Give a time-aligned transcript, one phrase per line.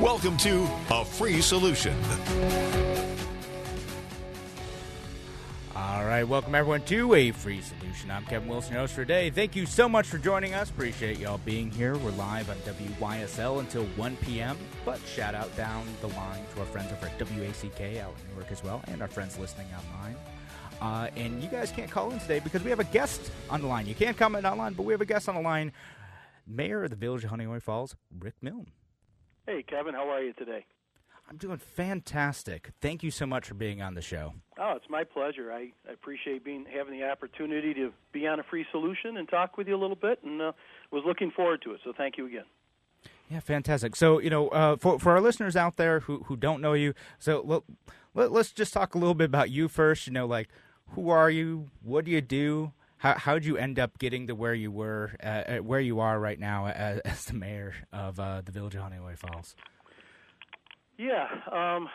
[0.00, 1.94] Welcome to A Free Solution.
[5.76, 8.10] All right, welcome everyone to A Free Solution.
[8.10, 9.30] I'm Kevin Wilson, your host for today.
[9.30, 10.70] Thank you so much for joining us.
[10.70, 11.96] Appreciate y'all being here.
[11.98, 14.56] We're live on WYSL until 1 p.m.
[14.84, 18.50] But shout out down the line to our friends over at WACK out in Newark
[18.50, 20.16] as well, and our friends listening online.
[20.80, 23.66] Uh, and you guys can't call in today because we have a guest on the
[23.68, 23.86] line.
[23.86, 25.70] You can't comment online, but we have a guest on the line.
[26.46, 28.66] Mayor of the Village of Honeoye Falls, Rick Milne.
[29.46, 30.64] Hey, Kevin, how are you today?
[31.28, 32.70] I'm doing fantastic.
[32.80, 34.34] Thank you so much for being on the show.
[34.58, 35.50] Oh, it's my pleasure.
[35.50, 39.56] I, I appreciate being having the opportunity to be on a free solution and talk
[39.56, 40.52] with you a little bit, and uh,
[40.92, 41.80] was looking forward to it.
[41.84, 42.44] So thank you again.
[43.30, 43.96] Yeah, fantastic.
[43.96, 46.94] So you know, uh, for for our listeners out there who who don't know you,
[47.18, 47.62] so let,
[48.14, 50.06] let, let's just talk a little bit about you first.
[50.06, 50.50] You know, like
[50.90, 51.70] who are you?
[51.82, 52.72] What do you do?
[53.02, 56.38] How how'd you end up getting to where you were, uh, where you are right
[56.38, 59.56] now as, as the mayor of uh, the village of Honeoye Falls?
[60.96, 61.88] Yeah, um,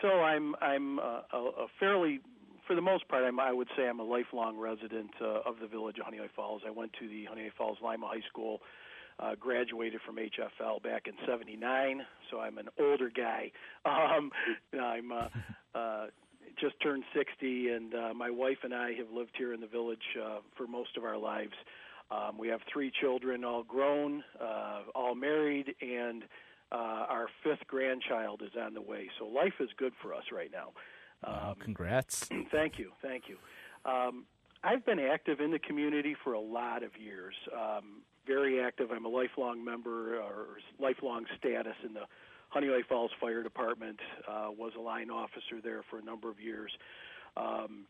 [0.00, 2.20] so I'm I'm uh, a, a fairly,
[2.66, 5.66] for the most part, I'm, I would say I'm a lifelong resident uh, of the
[5.66, 6.62] village of Honeoye Falls.
[6.66, 8.62] I went to the Honeoye Falls Lima High School,
[9.18, 12.00] uh, graduated from HFL back in '79,
[12.30, 13.52] so I'm an older guy.
[13.84, 14.32] Um,
[14.72, 15.28] I'm uh,
[15.74, 16.06] uh,
[16.60, 20.16] just turned 60, and uh, my wife and I have lived here in the village
[20.22, 21.54] uh, for most of our lives.
[22.10, 26.24] Um, we have three children, all grown, uh, all married, and
[26.72, 29.08] uh, our fifth grandchild is on the way.
[29.18, 30.72] So life is good for us right now.
[31.24, 32.28] Um, congrats.
[32.50, 32.92] Thank you.
[33.02, 33.36] Thank you.
[33.84, 34.24] Um,
[34.62, 37.34] I've been active in the community for a lot of years.
[37.52, 38.90] Um, very active.
[38.90, 42.02] I'm a lifelong member or lifelong status in the
[42.54, 43.98] Honeoye Falls Fire Department,
[44.28, 46.72] uh, was a line officer there for a number of years.
[47.36, 47.86] Um,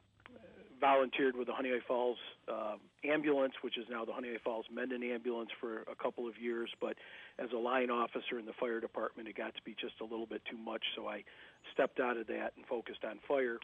[0.81, 5.51] volunteered with the Honeoye Falls uh, Ambulance, which is now the Honeoye Falls Mendon Ambulance,
[5.61, 6.71] for a couple of years.
[6.81, 6.97] But
[7.39, 10.27] as a line officer in the fire department, it got to be just a little
[10.27, 11.25] bit too much, so I
[11.73, 13.59] stepped out of that and focused on fire.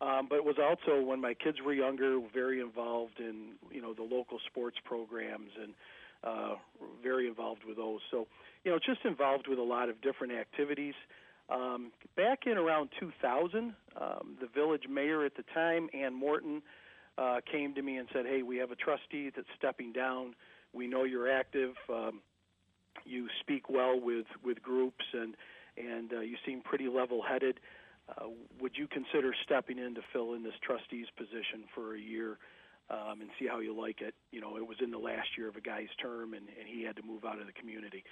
[0.00, 3.94] Um, but it was also when my kids were younger, very involved in you know
[3.94, 5.74] the local sports programs and
[6.24, 6.54] uh,
[7.02, 8.00] very involved with those.
[8.10, 8.26] So
[8.64, 10.94] you know, just involved with a lot of different activities.
[11.50, 16.62] Um, back in around 2000, um, the village mayor at the time, Ann Morton,
[17.18, 20.34] uh, came to me and said, "Hey, we have a trustee that's stepping down.
[20.72, 21.74] We know you're active.
[21.88, 22.22] Um,
[23.04, 25.36] you speak well with with groups, and
[25.76, 27.58] and uh, you seem pretty level-headed.
[28.08, 28.26] Uh,
[28.60, 32.38] would you consider stepping in to fill in this trustee's position for a year?"
[32.92, 34.14] Um, and see how you like it.
[34.32, 36.84] You know, it was in the last year of a guy's term, and, and he
[36.84, 38.04] had to move out of the community.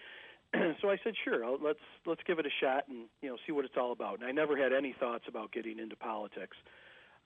[0.81, 3.53] so I said, sure, I'll, let's let's give it a shot and you know see
[3.53, 4.21] what it's all about.
[4.21, 6.57] And I never had any thoughts about getting into politics.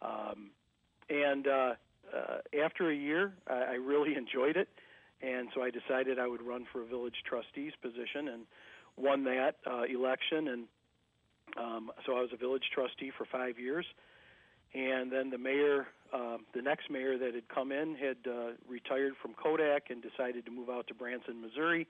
[0.03, 0.51] Um,
[1.09, 1.75] and uh,
[2.13, 4.69] uh, after a year, I, I really enjoyed it,
[5.23, 8.47] and so I decided I would run for a village trustee's position and
[8.97, 10.49] won that uh, election.
[10.49, 10.65] And
[11.57, 13.87] um, so I was a village trustee for five years.
[14.75, 19.15] And then the mayor, uh, the next mayor that had come in, had uh, retired
[19.21, 21.89] from Kodak and decided to move out to Branson, Missouri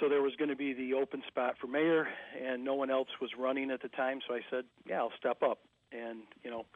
[0.00, 2.08] so there was going to be the open spot for mayor,
[2.40, 4.20] and no one else was running at the time.
[4.26, 5.60] So I said, "Yeah, I'll step up."
[5.92, 6.66] And you know,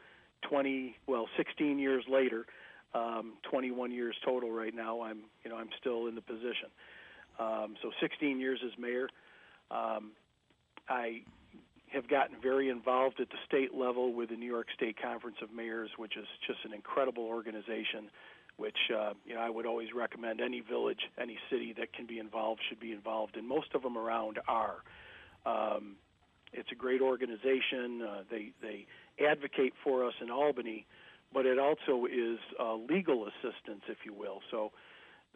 [0.41, 2.45] 20 well, 16 years later,
[2.93, 5.01] um, 21 years total right now.
[5.01, 6.69] I'm you know I'm still in the position.
[7.39, 9.09] Um, so 16 years as mayor.
[9.71, 10.11] Um,
[10.89, 11.21] I
[11.93, 15.53] have gotten very involved at the state level with the New York State Conference of
[15.53, 18.09] Mayors, which is just an incredible organization
[18.57, 22.19] which uh, you know I would always recommend any village, any city that can be
[22.19, 24.77] involved should be involved, and most of them around are.
[25.45, 25.95] Um,
[26.51, 28.01] it's a great organization.
[28.01, 28.85] Uh, they they
[29.23, 30.85] advocate for us in Albany,
[31.33, 34.41] but it also is uh, legal assistance, if you will.
[34.51, 34.71] So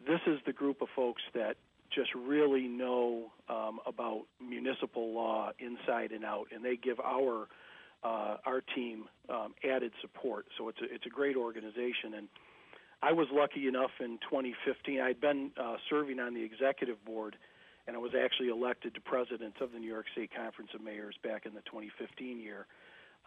[0.06, 1.56] this is the group of folks that
[1.94, 7.48] just really know um, about municipal law inside and out, and they give our
[8.04, 10.46] uh, our team um, added support.
[10.56, 12.28] So it's a, it's a great organization and
[13.02, 15.00] I was lucky enough in 2015.
[15.00, 17.36] I'd been uh, serving on the executive board,
[17.86, 21.14] and I was actually elected to president of the New York State Conference of Mayors
[21.22, 22.66] back in the 2015 year.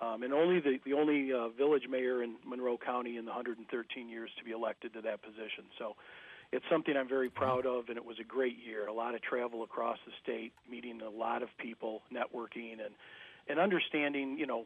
[0.02, 4.10] Um, and only the, the only uh, village mayor in Monroe County in the 113
[4.10, 5.69] years to be elected to that position.
[5.78, 5.96] So,
[6.51, 8.88] it's something I'm very proud of, and it was a great year.
[8.88, 12.94] A lot of travel across the state, meeting a lot of people, networking, and
[13.48, 14.65] and understanding, you know,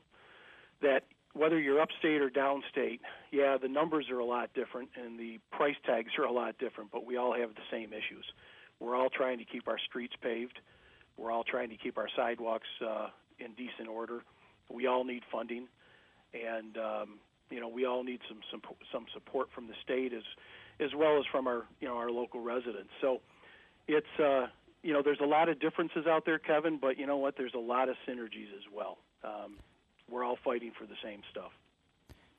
[0.82, 1.04] that
[1.34, 3.00] whether you're upstate or downstate,
[3.32, 6.92] yeah, the numbers are a lot different and the price tags are a lot different,
[6.92, 8.26] but we all have the same issues.
[8.80, 10.60] We're all trying to keep our streets paved.
[11.18, 13.08] We're all trying to keep our sidewalks uh,
[13.40, 14.24] in decent order.
[14.70, 15.68] We all need funding,
[16.34, 18.62] and um, you know we all need some some
[18.92, 20.24] some support from the state as
[20.80, 22.90] as well as from our you know our local residents.
[23.02, 23.22] So
[23.88, 24.48] it's uh,
[24.84, 27.36] you know there's a lot of differences out there, Kevin, but you know what?
[27.38, 28.98] There's a lot of synergies as well.
[29.24, 29.58] Um,
[30.10, 31.52] we're all fighting for the same stuff.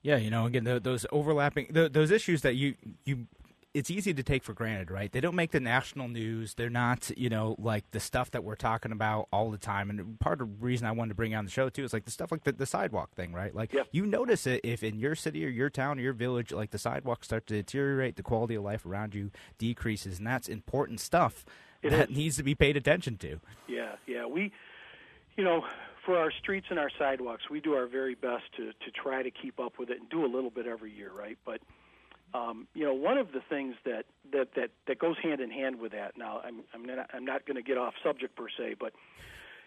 [0.03, 2.75] Yeah, you know, again, those overlapping those issues that you
[3.05, 3.27] you
[3.77, 5.13] it's easy to take for granted, right?
[5.13, 6.55] They don't make the national news.
[6.55, 9.91] They're not, you know, like the stuff that we're talking about all the time.
[9.91, 12.07] And part of the reason I wanted to bring on the show too is like
[12.07, 13.55] the stuff like the, the sidewalk thing, right?
[13.55, 13.83] Like yeah.
[13.93, 16.79] you notice it if in your city or your town or your village, like the
[16.79, 21.45] sidewalks start to deteriorate, the quality of life around you decreases, and that's important stuff
[21.83, 22.17] it that is.
[22.17, 23.41] needs to be paid attention to.
[23.69, 24.25] Yeah, yeah.
[24.25, 24.53] We,
[25.37, 25.65] you know,
[26.07, 29.31] for our streets and our sidewalks, we do our very best to to try to
[29.31, 31.37] keep up with it and do a little bit every year, right?
[31.45, 31.61] But
[32.35, 35.79] um, you know, one of the things that, that, that, that goes hand in hand
[35.81, 36.19] with that.
[36.19, 38.93] Now, I'm I'm not I'm not going to get off subject per se, but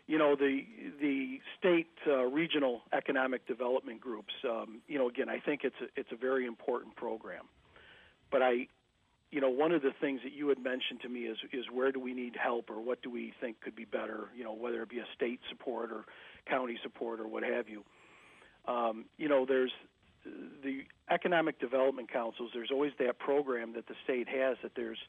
[0.08, 0.66] you know the
[1.00, 4.34] the state uh, regional economic development groups.
[4.48, 7.46] Um, you know, again, I think it's a, it's a very important program.
[8.32, 8.68] But I,
[9.32, 11.92] you know, one of the things that you had mentioned to me is is where
[11.92, 14.30] do we need help or what do we think could be better?
[14.36, 16.06] You know, whether it be a state support or
[16.48, 17.84] county support or what have you.
[18.68, 19.72] Um, you know, there's
[20.64, 25.00] the economic development councils, there's always that program that the state has that there's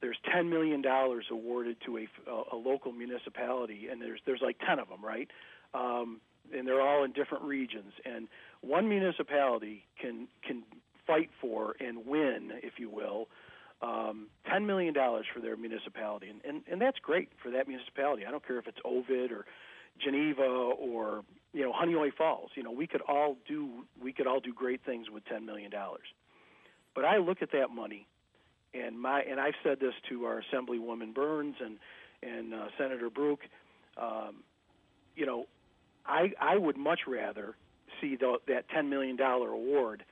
[0.00, 2.06] there's ten million dollars awarded to a,
[2.52, 5.28] a, local municipality, and there's there's like ten of them, right?
[5.74, 6.20] Um,
[6.54, 8.28] and they're all in different regions, and
[8.60, 10.62] one municipality can can
[11.06, 13.28] fight for and win, if you will,
[13.80, 18.24] um, ten million dollars for their municipality, and, and and that's great for that municipality.
[18.26, 19.46] I don't care if it's Ovid or
[19.98, 21.24] Geneva or
[21.56, 22.50] you know Honeoye Falls.
[22.54, 25.70] You know we could all do we could all do great things with ten million
[25.70, 26.06] dollars.
[26.94, 28.06] But I look at that money,
[28.74, 31.78] and my and I've said this to our Assemblywoman Byrnes and
[32.22, 33.40] and uh, Senator Brouk.
[33.96, 34.42] Um,
[35.16, 35.46] you know,
[36.04, 37.56] I I would much rather
[38.02, 40.04] see the, that ten million dollar award,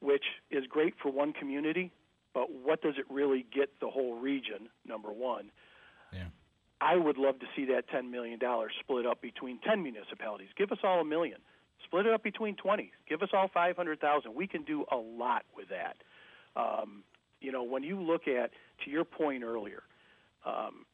[0.00, 1.90] which is great for one community,
[2.34, 4.68] but what does it really get the whole region?
[4.86, 5.50] Number one.
[6.12, 6.24] Yeah.
[6.82, 8.40] I would love to see that $10 million
[8.80, 10.48] split up between 10 municipalities.
[10.58, 11.38] Give us all a million.
[11.84, 12.90] Split it up between 20.
[13.08, 14.34] Give us all 500,000.
[14.34, 15.96] We can do a lot with that.
[16.56, 17.04] Um,
[17.40, 18.50] you know, when you look at,
[18.84, 19.84] to your point earlier,
[20.44, 20.84] um,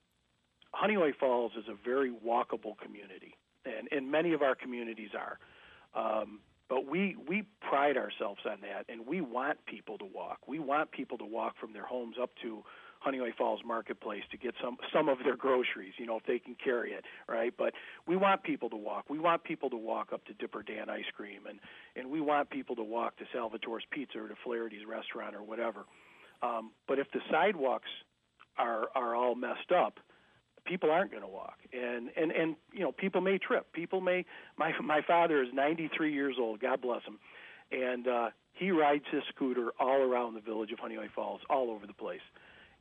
[0.75, 5.39] Honeoye Falls is a very walkable community, and, and many of our communities are.
[5.95, 10.41] Um, but we, we pride ourselves on that, and we want people to walk.
[10.47, 12.63] We want people to walk from their homes up to
[13.07, 16.57] Honeoye Falls Marketplace to get some some of their groceries, you know, if they can
[16.63, 17.53] carry it, right?
[17.57, 17.75] But
[18.07, 19.09] we want people to walk.
[19.09, 21.61] We want people to walk up to Dipper Dan Ice Cream, and
[21.97, 25.85] and we want people to walk to Salvatore's Pizza or to Flaherty's Restaurant or whatever.
[26.43, 27.89] Um, but if the sidewalks
[28.57, 29.99] are are all messed up,
[30.65, 33.73] people aren't going to walk, and and and you know, people may trip.
[33.73, 34.25] People may.
[34.57, 36.61] My my father is 93 years old.
[36.61, 37.19] God bless him,
[37.71, 41.87] and uh, he rides his scooter all around the village of Honeoye Falls, all over
[41.87, 42.21] the place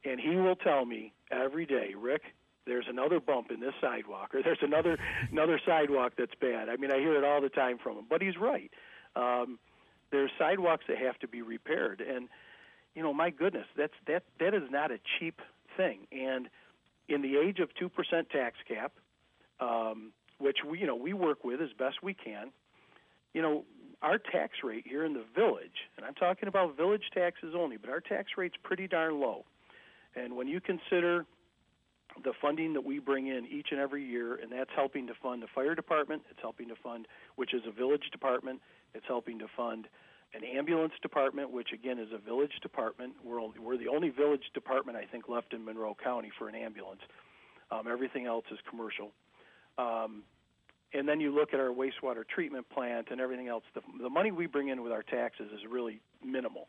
[0.03, 2.21] and he will tell me every day, Rick,
[2.65, 4.97] there's another bump in this sidewalk, or there's another
[5.31, 6.69] another sidewalk that's bad.
[6.69, 8.71] I mean, I hear it all the time from him, but he's right.
[9.16, 9.57] Um,
[10.11, 12.27] there's sidewalks that have to be repaired, and
[12.94, 15.42] you know, my goodness, that's that that is not a cheap
[15.75, 16.07] thing.
[16.11, 16.49] And
[17.07, 18.92] in the age of two percent tax cap,
[19.59, 22.51] um, which we you know we work with as best we can,
[23.33, 23.63] you know,
[24.01, 27.89] our tax rate here in the village, and I'm talking about village taxes only, but
[27.89, 29.45] our tax rate's pretty darn low.
[30.18, 31.26] And when you consider
[32.24, 35.44] the funding that we bring in each and every year, and that's helping to fund
[35.44, 38.59] the fire department, it's helping to fund, which is a village department,
[38.94, 39.88] it's helping to fund
[40.33, 43.14] an ambulance department, which again is a village department.
[43.24, 46.56] We're, only, we're the only village department, I think, left in Monroe County for an
[46.56, 47.02] ambulance.
[47.71, 49.12] Um, everything else is commercial.
[49.78, 50.24] Um,
[50.94, 53.64] and then you look at our wastewater treatment plant and everything else.
[53.76, 56.68] The, the money we bring in with our taxes is really minimal.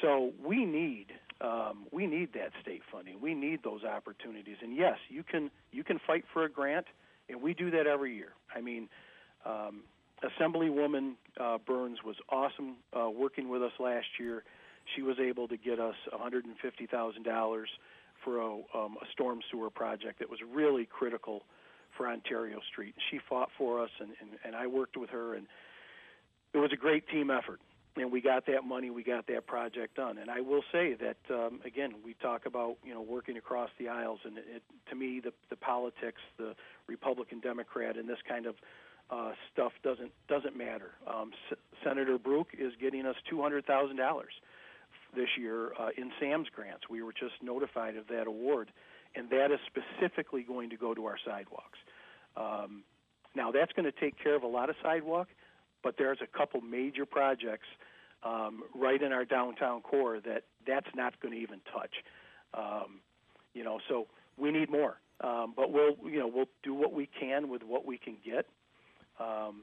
[0.00, 1.08] So we need
[1.42, 3.20] um, we need that state funding.
[3.20, 4.56] We need those opportunities.
[4.62, 6.86] And yes, you can you can fight for a grant,
[7.28, 8.32] and we do that every year.
[8.54, 8.88] I mean,
[9.44, 9.82] um,
[10.22, 14.44] Assemblywoman uh, Byrnes was awesome uh, working with us last year.
[14.94, 17.64] She was able to get us $150,000
[18.24, 21.42] for a, um, a storm sewer project that was really critical
[21.96, 22.94] for Ontario Street.
[23.10, 25.46] She fought for us, and, and, and I worked with her, and
[26.52, 27.60] it was a great team effort
[27.96, 30.18] and we got that money, we got that project done.
[30.18, 33.88] And I will say that um, again, we talk about you know working across the
[33.88, 36.54] aisles, and it, it, to me, the the politics, the
[36.86, 38.54] Republican Democrat, and this kind of
[39.10, 40.92] uh, stuff doesn't doesn't matter.
[41.06, 44.32] Um, S- Senator Brouk is getting us two hundred thousand dollars
[45.14, 46.84] this year uh, in SAMS grants.
[46.88, 48.72] We were just notified of that award,
[49.14, 51.78] and that is specifically going to go to our sidewalks.
[52.36, 52.84] Um,
[53.34, 55.28] now that's going to take care of a lot of sidewalk
[55.82, 57.66] but there's a couple major projects
[58.22, 61.94] um, right in our downtown core that that's not going to even touch.
[62.54, 63.00] Um,
[63.54, 64.06] you know, so
[64.38, 64.96] we need more.
[65.20, 68.46] Um, but we'll you know we'll do what we can with what we can get.
[69.20, 69.62] Um,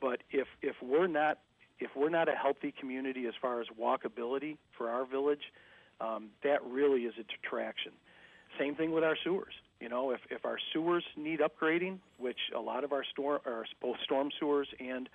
[0.00, 1.38] but if if we're not
[1.78, 5.52] if we're not a healthy community as far as walkability for our village,
[6.00, 7.92] um, that really is a detraction.
[8.58, 9.52] Same thing with our sewers.
[9.80, 13.66] You know, if if our sewers need upgrading, which a lot of our storm, or
[13.82, 15.08] both storm sewers and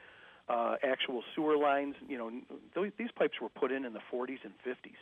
[0.50, 1.96] uh, actual sewer lines.
[2.08, 2.30] You know,
[2.74, 4.98] th- these pipes were put in in the 40s and 50s.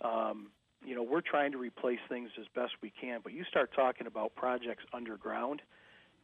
[0.00, 0.48] Um,
[0.84, 4.06] you know, we're trying to replace things as best we can, but you start talking
[4.06, 5.60] about projects underground,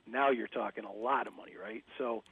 [0.06, 1.82] now you're talking a lot of money, right?
[1.98, 2.22] So,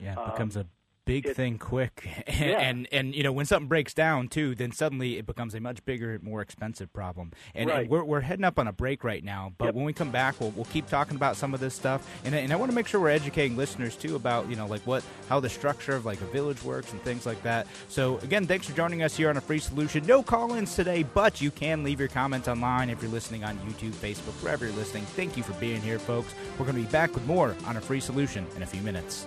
[0.00, 0.66] yeah, it becomes um, a
[1.04, 2.08] big it, thing quick.
[2.32, 2.60] And, yeah.
[2.60, 5.84] and and you know when something breaks down too then suddenly it becomes a much
[5.84, 7.32] bigger more expensive problem.
[7.54, 7.80] And, right.
[7.80, 9.74] and we're, we're heading up on a break right now but yep.
[9.74, 12.08] when we come back we'll, we'll keep talking about some of this stuff.
[12.24, 14.80] And, and i want to make sure we're educating listeners too about you know like
[14.86, 17.66] what how the structure of like a village works and things like that.
[17.88, 20.06] So again thanks for joining us here on a free solution.
[20.06, 23.92] No call-ins today but you can leave your comments online if you're listening on youtube
[23.92, 25.04] facebook wherever you're listening.
[25.04, 26.34] Thank you for being here folks.
[26.58, 29.26] We're going to be back with more on a free solution in a few minutes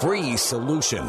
[0.00, 1.08] Free solution.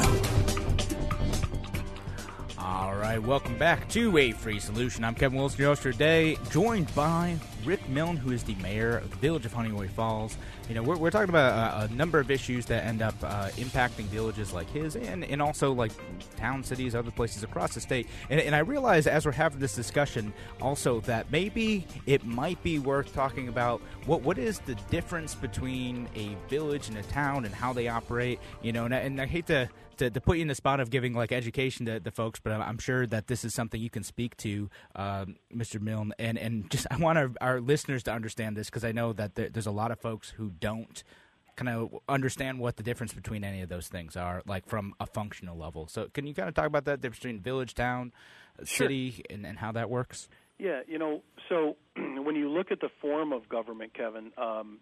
[2.57, 5.03] All right, welcome back to A Free Solution.
[5.03, 9.09] I'm Kevin Wilson, your host today, joined by Rick Milne, who is the mayor of
[9.09, 10.37] the village of Honeoye Falls.
[10.67, 13.49] You know, we're, we're talking about a, a, number of issues that end up uh,
[13.57, 15.91] impacting villages like his and, and also like
[16.37, 18.07] town, cities, other places across the state.
[18.29, 22.79] And, and I realize as we're having this discussion also that maybe it might be
[22.79, 27.53] worth talking about what what is the difference between a village and a town and
[27.53, 28.39] how they operate.
[28.61, 30.79] You know, and I, and I hate to to, to, put you in the spot
[30.79, 33.89] of giving like education to the folks, but I'm sure that this is something you
[33.89, 35.79] can speak to, um, Mr.
[35.79, 39.35] Milne, and and just I want our listeners to understand this because I know that
[39.35, 41.03] there, there's a lot of folks who don't
[41.55, 45.05] kind of understand what the difference between any of those things are, like from a
[45.05, 45.87] functional level.
[45.87, 48.13] So, can you kind of talk about that difference between village, town,
[48.63, 49.23] city, sure.
[49.29, 50.29] and, and how that works?
[50.57, 54.79] Yeah, you know, so when you look at the form of government, Kevin, um,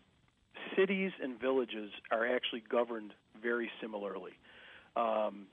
[0.76, 4.34] cities and villages are actually governed very similarly,
[4.96, 5.48] um,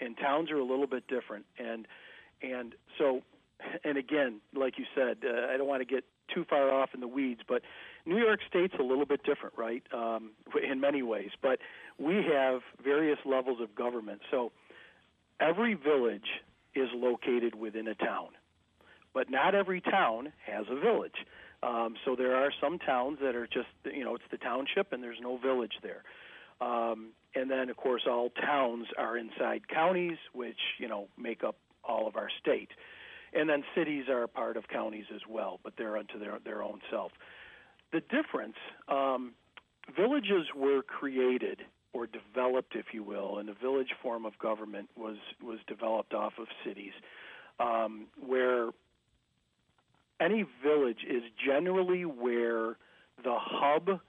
[0.00, 1.46] and towns are a little bit different.
[1.58, 1.86] And
[2.42, 3.22] and so,
[3.84, 7.00] and again, like you said, uh, I don't want to get too far off in
[7.00, 7.62] the weeds, but
[8.06, 9.82] New York State's a little bit different, right?
[9.92, 10.32] Um,
[10.62, 11.58] in many ways, but
[11.98, 14.20] we have various levels of government.
[14.30, 14.52] So
[15.40, 16.28] every village
[16.74, 18.28] is located within a town,
[19.14, 21.26] but not every town has a village.
[21.62, 25.02] Um, so there are some towns that are just, you know, it's the township and
[25.02, 26.02] there's no village there.
[26.60, 31.56] Um, and then, of course, all towns are inside counties, which you know make up
[31.84, 32.70] all of our state.
[33.34, 36.62] And then cities are a part of counties as well, but they're unto their their
[36.62, 37.12] own self.
[37.92, 38.56] The difference,
[38.88, 39.32] um,
[39.96, 45.16] villages were created or developed, if you will, and the village form of government was
[45.42, 46.92] was developed off of cities,
[47.60, 48.70] um, where
[50.20, 52.76] any village is generally where
[53.22, 54.00] the hub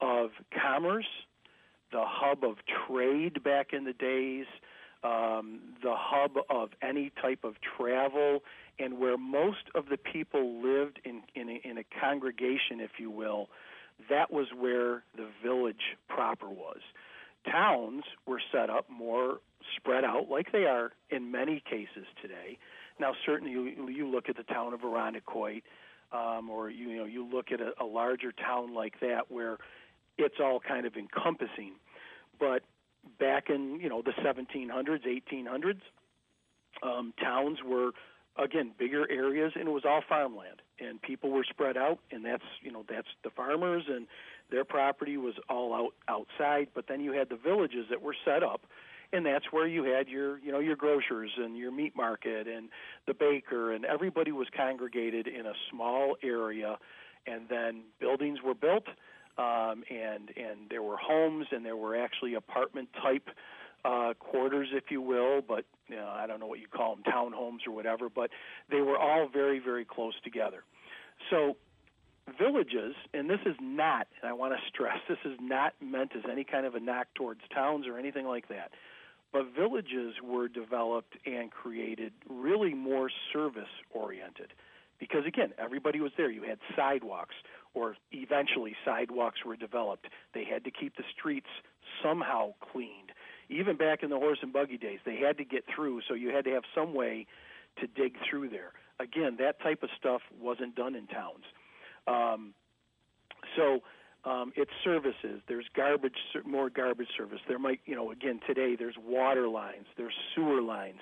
[0.00, 1.08] of commerce,
[1.92, 4.46] the hub of trade back in the days,
[5.02, 8.40] um, the hub of any type of travel,
[8.78, 13.10] and where most of the people lived in in a, in a congregation, if you
[13.10, 13.48] will.
[14.08, 16.80] That was where the village proper was.
[17.50, 19.40] Towns were set up more
[19.76, 22.58] spread out, like they are in many cases today.
[22.98, 25.62] Now, certainly, you, you look at the town of Irondequoit,
[26.12, 29.58] um, or you, you know, you look at a, a larger town like that where
[30.18, 31.74] it's all kind of encompassing.
[32.38, 32.62] But
[33.18, 35.80] back in you know the 1700s, 1800s,
[36.82, 37.92] um, towns were
[38.36, 42.44] again bigger areas, and it was all farmland, and people were spread out, and that's
[42.62, 44.06] you know that's the farmers and
[44.50, 46.68] their property was all out outside.
[46.74, 48.62] But then you had the villages that were set up,
[49.12, 52.68] and that's where you had your you know your grocers and your meat market and
[53.06, 56.78] the baker, and everybody was congregated in a small area,
[57.26, 58.84] and then buildings were built
[59.40, 63.28] um, and and there were homes and there were actually apartment type
[63.84, 67.04] uh, quarters, if you will, but you know, I don't know what you call them,
[67.04, 68.08] townhomes or whatever.
[68.10, 68.30] But
[68.70, 70.62] they were all very very close together.
[71.30, 71.56] So
[72.38, 76.22] villages, and this is not, and I want to stress, this is not meant as
[76.30, 78.70] any kind of a knock towards towns or anything like that.
[79.32, 84.52] But villages were developed and created really more service oriented
[85.00, 87.34] because again everybody was there you had sidewalks
[87.74, 90.06] or eventually sidewalks were developed.
[90.34, 91.48] They had to keep the streets
[92.02, 93.12] somehow cleaned.
[93.48, 96.30] Even back in the horse and buggy days, they had to get through, so you
[96.30, 97.26] had to have some way
[97.80, 98.72] to dig through there.
[98.98, 101.44] Again, that type of stuff wasn't done in towns.
[102.06, 102.54] Um,
[103.56, 103.80] so
[104.24, 105.40] um, it's services.
[105.48, 107.40] There's garbage, more garbage service.
[107.48, 110.98] There might, you know, again today there's water lines, there's sewer lines.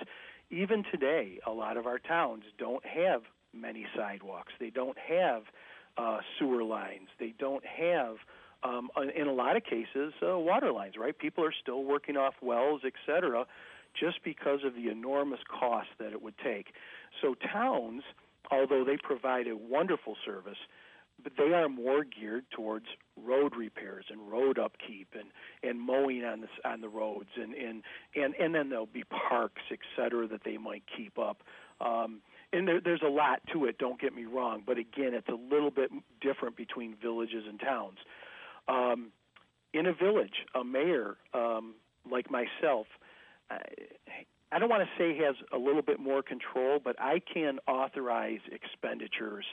[0.51, 3.23] Even today, a lot of our towns don't have
[3.53, 4.53] many sidewalks.
[4.59, 5.43] They don't have
[5.99, 7.09] uh, sewer lines.
[7.19, 8.17] They don't have,
[8.63, 10.95] um, in a lot of cases, uh, water lines.
[10.99, 11.17] Right?
[11.19, 13.45] People are still working off wells, et cetera,
[13.99, 16.69] just because of the enormous cost that it would take.
[17.21, 18.03] So towns,
[18.51, 20.59] although they provide a wonderful service,
[21.23, 22.87] but they are more geared towards
[23.17, 25.31] road repairs and road upkeep and
[25.69, 27.83] and mowing on the on the roads and and
[28.15, 31.39] and and then there'll be parks et cetera that they might keep up
[31.81, 32.21] um
[32.53, 33.79] and there, there's a lot to it.
[33.79, 37.99] Don't get me wrong, but again, it's a little bit different between villages and towns.
[38.69, 39.13] Um,
[39.75, 41.75] in a village, a mayor um,
[42.11, 42.87] like myself,
[43.51, 43.59] I,
[44.51, 48.41] I don't want to say has a little bit more control, but I can authorize
[48.51, 49.45] expenditures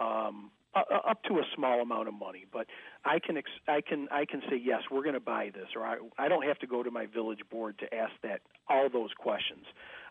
[0.00, 2.46] um, up to a small amount of money.
[2.50, 2.66] But
[3.04, 5.82] I can ex- I can I can say yes, we're going to buy this, or
[5.84, 9.10] I I don't have to go to my village board to ask that all those
[9.18, 9.64] questions.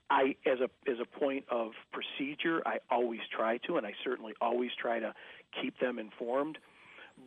[0.09, 4.33] I, as a as a point of procedure, I always try to, and I certainly
[4.41, 5.13] always try to
[5.61, 6.57] keep them informed.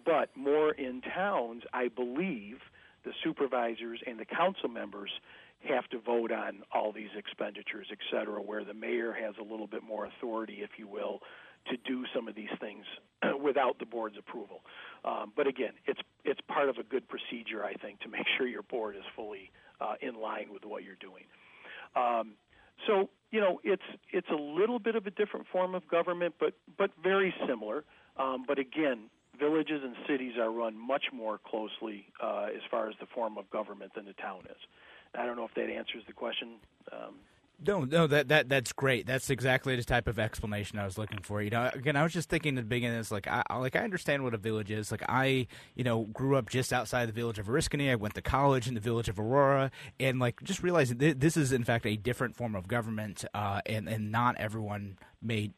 [0.04, 2.58] But more in towns, I believe
[3.04, 5.10] the supervisors and the council members
[5.68, 9.66] have to vote on all these expenditures, et cetera, where the mayor has a little
[9.66, 11.20] bit more authority, if you will,
[11.68, 12.84] to do some of these things
[13.42, 14.62] without the board's approval.
[15.04, 18.46] Um, but again, it's it's part of a good procedure, I think, to make sure
[18.46, 21.24] your board is fully uh, in line with what you're doing.
[21.96, 22.34] Um,
[22.86, 26.54] so you know, it's it's a little bit of a different form of government, but
[26.76, 27.84] but very similar.
[28.16, 32.94] Um, but again, villages and cities are run much more closely uh, as far as
[33.00, 34.56] the form of government than the town is.
[35.14, 36.56] I don't know if that answers the question.
[36.92, 37.14] Um,
[37.66, 39.06] no, no, that that that's great.
[39.06, 41.42] That's exactly the type of explanation I was looking for.
[41.42, 43.80] You know, again, I was just thinking at the beginning, it's like I like I
[43.80, 44.90] understand what a village is.
[44.90, 47.90] Like I, you know, grew up just outside the village of Oriskany.
[47.90, 51.36] I went to college in the village of Aurora, and like just realizing th- this
[51.36, 55.52] is in fact a different form of government, uh, and and not everyone may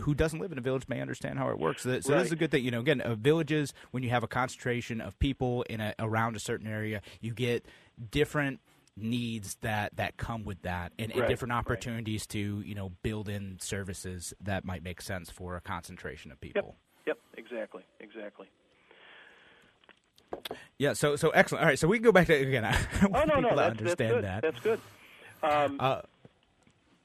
[0.00, 1.82] who doesn't live in a village may understand how it works.
[1.82, 2.18] So, so right.
[2.18, 2.64] this is a good thing.
[2.64, 6.36] You know, again, uh, villages when you have a concentration of people in a, around
[6.36, 7.66] a certain area, you get
[8.10, 8.60] different
[9.02, 12.28] needs that that come with that and, right, and different opportunities right.
[12.30, 16.76] to you know build in services that might make sense for a concentration of people.
[17.06, 17.18] Yep, yep.
[17.36, 18.46] exactly exactly.
[20.78, 21.62] Yeah so so excellent.
[21.62, 24.24] All right so we can go back to again i oh, no, no, that's, understand
[24.24, 24.42] that's that.
[24.42, 24.80] that's good.
[25.42, 26.02] Um, uh,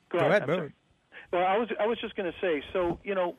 [0.09, 0.73] go, go ahead, ahead
[1.31, 3.35] well i was i was just going to say so you know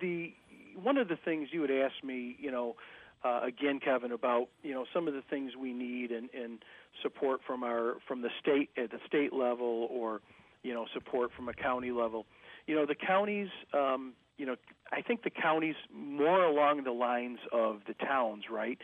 [0.00, 0.32] the
[0.80, 2.76] one of the things you had asked me you know
[3.22, 6.64] uh, again, Kevin, about you know some of the things we need and, and
[7.02, 10.20] support from our from the state at the state level, or
[10.62, 12.26] you know support from a county level.
[12.66, 13.48] You know the counties.
[13.72, 14.56] Um, you know,
[14.90, 18.78] I think the counties more along the lines of the towns, right?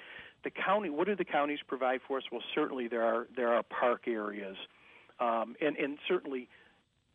[0.45, 0.91] The county.
[0.91, 2.25] What do the counties provide for us?
[2.31, 4.57] Well, certainly there are there are park areas,
[5.19, 6.49] um, and and certainly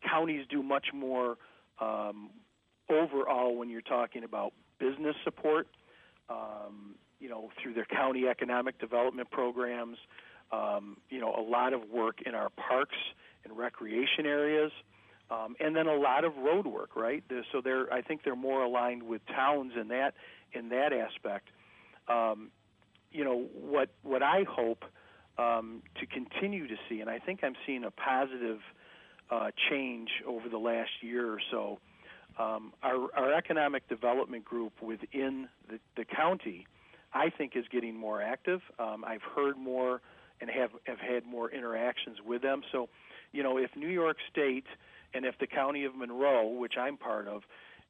[0.08, 1.38] counties do much more
[1.80, 2.30] um,
[2.90, 5.68] overall when you're talking about business support.
[6.28, 9.96] Um, you know, through their county economic development programs,
[10.52, 12.96] um, you know, a lot of work in our parks
[13.44, 14.70] and recreation areas,
[15.30, 16.94] um, and then a lot of road work.
[16.96, 20.14] Right, so they're I think they're more aligned with towns in that
[20.52, 21.48] in that aspect.
[22.08, 22.50] Um,
[23.10, 24.84] you know what what I hope
[25.38, 28.60] um, to continue to see, and I think I'm seeing a positive
[29.30, 31.78] uh, change over the last year or so.
[32.38, 36.66] Um, our, our economic development group within the, the county,
[37.12, 38.60] I think, is getting more active.
[38.78, 40.00] Um, I've heard more
[40.42, 42.60] and have have had more interactions with them.
[42.72, 42.90] So,
[43.32, 44.66] you know, if New York State
[45.14, 47.42] and if the County of Monroe, which I'm part of,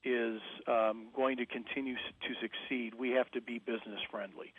[0.05, 4.53] is um, going to continue to succeed, we have to be business friendly.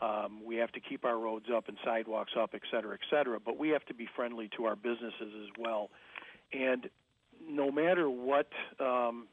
[0.00, 3.38] Um, we have to keep our roads up and sidewalks up, et cetera, et cetera.
[3.38, 5.90] But we have to be friendly to our businesses as well.
[6.52, 6.88] And
[7.46, 9.26] no matter what um,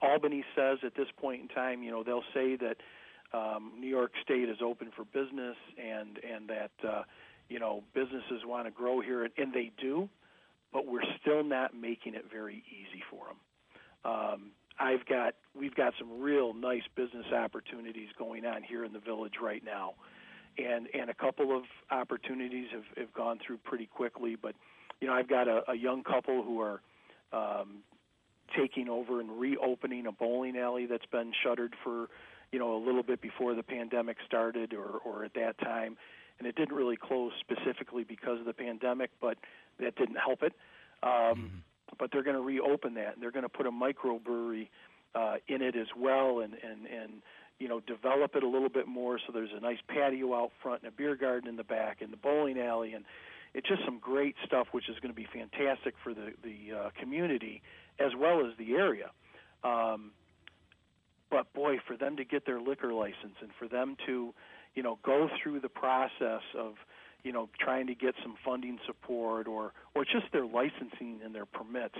[0.00, 2.78] Albany says at this point in time, you know, they'll say that
[3.32, 7.02] um, New York State is open for business and and that uh,
[7.48, 10.08] you know businesses want to grow here, and, they do,
[10.72, 14.12] but we're still not making it very easy for them.
[14.12, 18.98] Um, I've got we've got some real nice business opportunities going on here in the
[18.98, 19.94] village right now,
[20.58, 24.36] and and a couple of opportunities have, have gone through pretty quickly.
[24.40, 24.54] But
[25.00, 26.80] you know, I've got a, a young couple who are
[27.32, 27.82] um,
[28.56, 32.08] taking over and reopening a bowling alley that's been shuttered for
[32.52, 35.96] you know a little bit before the pandemic started or or at that time,
[36.38, 39.38] and it didn't really close specifically because of the pandemic, but
[39.80, 40.52] that didn't help it.
[41.02, 41.46] Um, mm-hmm.
[41.98, 44.68] but they're going to reopen that and they're going to put a microbrewery
[45.16, 47.22] uh, in it as well and and and
[47.58, 49.18] you know develop it a little bit more.
[49.26, 52.12] So there's a nice patio out front and a beer garden in the back and
[52.12, 52.92] the bowling alley.
[52.92, 53.04] And
[53.54, 56.90] it's just some great stuff which is going to be fantastic for the the uh,
[56.98, 57.62] community
[57.98, 59.10] as well as the area.
[59.64, 60.12] Um,
[61.32, 64.32] but boy for them to get their liquor license and for them to
[64.76, 66.74] you know go through the process of
[67.22, 71.46] you know, trying to get some funding support or or just their licensing and their
[71.46, 71.94] permits,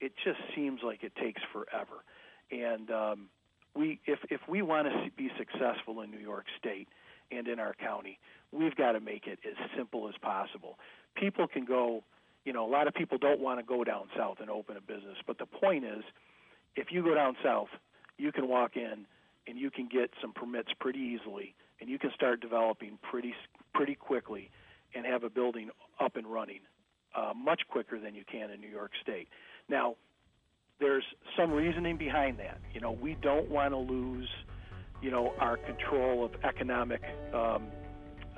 [0.00, 2.04] it just seems like it takes forever.
[2.50, 3.28] And um,
[3.74, 6.88] we, if if we want to be successful in New York State
[7.30, 8.18] and in our county,
[8.52, 10.78] we've got to make it as simple as possible.
[11.16, 12.04] People can go,
[12.44, 14.80] you know, a lot of people don't want to go down south and open a
[14.80, 16.02] business, but the point is,
[16.76, 17.68] if you go down south,
[18.20, 19.06] you can walk in
[19.46, 23.34] and you can get some permits pretty easily, and you can start developing pretty
[23.74, 24.50] pretty quickly
[24.94, 26.60] and have a building up and running
[27.14, 29.28] uh, much quicker than you can in New York State.
[29.68, 29.96] Now,
[30.78, 31.04] there's
[31.36, 32.58] some reasoning behind that.
[32.74, 34.28] You know, we don't want to lose,
[35.02, 37.02] you know, our control of economic
[37.32, 37.66] um,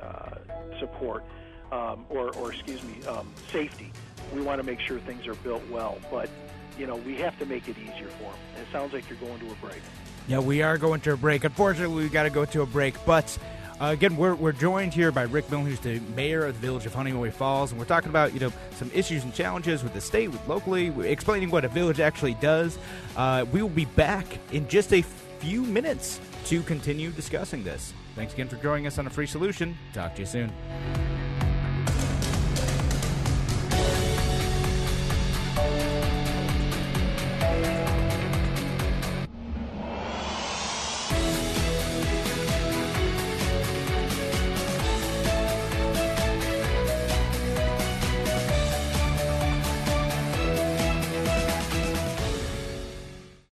[0.01, 0.37] uh,
[0.79, 1.25] support
[1.71, 3.93] um, or, or, excuse me, um, safety.
[4.35, 6.29] We want to make sure things are built well, but
[6.79, 8.41] you know, we have to make it easier for them.
[8.61, 9.81] It sounds like you're going to a break.
[10.29, 11.45] Yeah, we are going to a break.
[11.45, 13.37] Unfortunately, we've got to go to a break, but
[13.81, 16.87] uh, again, we're, we're joined here by Rick Milne, who's the mayor of the village
[16.87, 20.01] of Honeoye Falls, and we're talking about you know some issues and challenges with the
[20.01, 22.79] state, with locally, explaining what a village actually does.
[23.17, 27.93] Uh, we will be back in just a few minutes to continue discussing this.
[28.15, 29.77] Thanks again for joining us on a free solution.
[29.93, 30.53] Talk to you soon.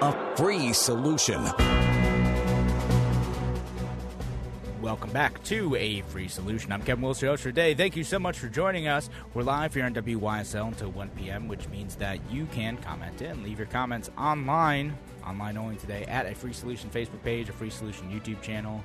[0.00, 1.42] a free solution.
[4.82, 6.70] Welcome back to A Free Solution.
[6.70, 7.72] I'm Kevin Wilson, host for today.
[7.72, 9.08] Thank you so much for joining us.
[9.32, 13.42] We're live here on WYSL until 1 p.m., which means that you can comment in,
[13.42, 14.94] leave your comments online,
[15.26, 18.84] online only today, at A Free Solution Facebook page, A Free Solution YouTube channel,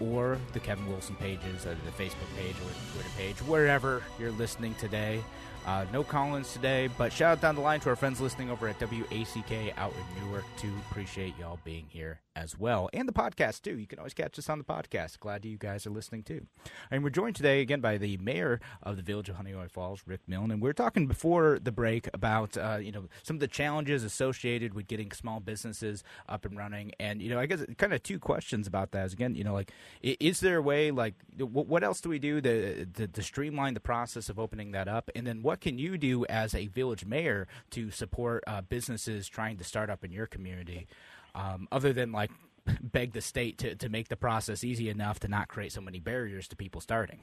[0.00, 4.32] or the Kevin Wilson pages, uh, the Facebook page or the Twitter page, wherever you're
[4.32, 5.24] listening today.
[5.64, 8.66] Uh, no Collins today, but shout out down the line to our friends listening over
[8.66, 10.72] at WACK out in Newark too.
[10.90, 13.78] Appreciate y'all being here as well, and the podcast too.
[13.78, 15.20] You can always catch us on the podcast.
[15.20, 16.46] Glad you guys are listening too.
[16.90, 20.22] And we're joined today again by the mayor of the village of Honeoye Falls, Rick
[20.26, 23.46] Milne, and we are talking before the break about uh, you know some of the
[23.46, 26.90] challenges associated with getting small businesses up and running.
[26.98, 29.06] And you know, I guess kind of two questions about that.
[29.06, 29.70] Is again, you know, like
[30.02, 33.80] is there a way like what else do we do to, to, to streamline the
[33.80, 37.04] process of opening that up, and then what what can you do as a village
[37.04, 40.86] mayor to support uh, businesses trying to start up in your community,
[41.34, 42.30] um, other than like
[42.80, 46.00] beg the state to, to make the process easy enough to not create so many
[46.00, 47.20] barriers to people starting?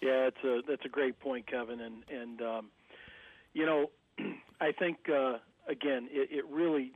[0.00, 2.70] Yeah, it's a that's a great point, Kevin, and and um,
[3.54, 3.90] you know,
[4.60, 6.92] I think uh, again, it, it really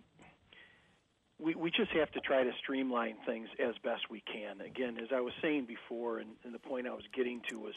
[1.41, 4.61] we, we just have to try to streamline things as best we can.
[4.61, 7.75] Again, as I was saying before, and, and the point I was getting to was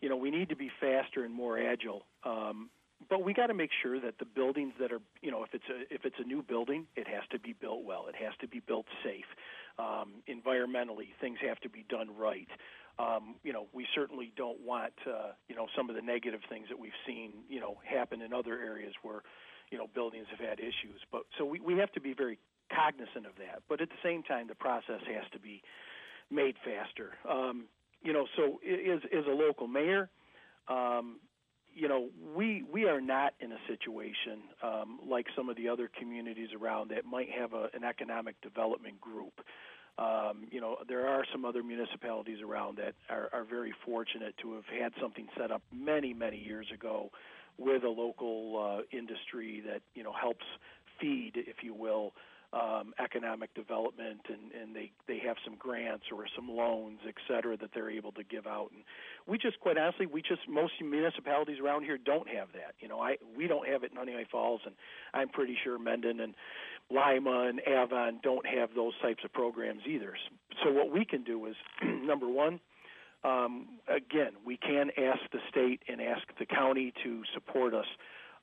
[0.00, 2.04] you know, we need to be faster and more agile.
[2.24, 2.70] Um,
[3.08, 5.64] but we got to make sure that the buildings that are, you know, if it's
[5.68, 8.06] a if it's a new building, it has to be built well.
[8.08, 9.26] It has to be built safe.
[9.78, 12.48] Um, environmentally, things have to be done right.
[12.98, 16.68] Um, you know, we certainly don't want, uh, you know, some of the negative things
[16.70, 19.20] that we've seen, you know, happen in other areas where,
[19.70, 21.00] you know, buildings have had issues.
[21.12, 22.38] But so we we have to be very
[22.74, 23.62] cognizant of that.
[23.68, 25.62] But at the same time, the process has to be
[26.30, 27.12] made faster.
[27.28, 27.66] Um,
[28.02, 30.08] you know, so as as a local mayor,
[30.68, 31.18] um,
[31.74, 35.90] you know, we we are not in a situation um, like some of the other
[35.98, 39.40] communities around that might have a, an economic development group.
[39.98, 44.54] Um, you know, there are some other municipalities around that are, are very fortunate to
[44.54, 47.10] have had something set up many many years ago
[47.58, 50.44] with a local uh, industry that you know helps
[51.00, 52.12] feed, if you will,
[52.56, 57.56] um, economic development, and, and they they have some grants or some loans, et cetera,
[57.56, 58.70] that they're able to give out.
[58.72, 58.82] And
[59.26, 62.74] we just, quite honestly, we just most municipalities around here don't have that.
[62.80, 64.74] You know, I we don't have it in Honeoye Falls, and
[65.12, 66.34] I'm pretty sure Mendon and
[66.90, 70.14] Lima and Avon don't have those types of programs either.
[70.64, 72.60] So what we can do is, number one.
[73.24, 77.86] Um, again, we can ask the state and ask the county to support us.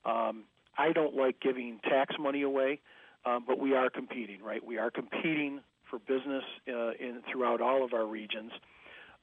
[0.04, 0.44] Um,
[0.76, 2.80] I don't like giving tax money away
[3.26, 4.64] um, but we are competing, right?
[4.64, 5.60] We are competing
[5.90, 8.52] for business uh, in throughout all of our regions,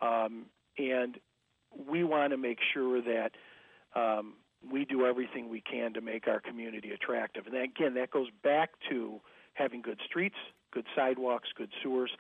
[0.02, 0.46] um,
[0.78, 1.18] and
[1.90, 3.32] we want to make sure that
[3.96, 4.34] um,
[4.72, 7.46] we do everything we can to make our community attractive.
[7.46, 9.20] And that, again, that goes back to
[9.54, 10.36] having good streets,
[10.72, 12.12] good sidewalks, good sewers,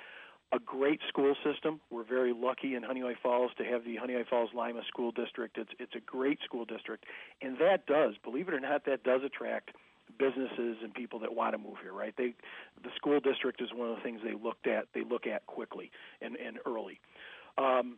[0.51, 1.79] a great school system.
[1.89, 5.57] We're very lucky in Honeoye Falls to have the Honeoye Falls Lima School District.
[5.57, 7.05] It's it's a great school district,
[7.41, 9.71] and that does, believe it or not, that does attract
[10.21, 12.13] businesses and people that want to move here, right?
[12.15, 12.35] They,
[12.83, 14.85] the school district is one of the things they looked at.
[14.93, 15.89] They look at quickly
[16.21, 16.99] and, and early.
[17.57, 17.97] Um,